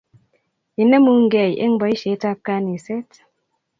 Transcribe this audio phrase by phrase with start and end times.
[0.81, 3.09] Inemu kei eng boishet ab kaniset